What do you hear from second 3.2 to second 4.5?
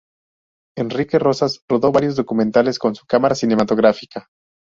cinematográfica.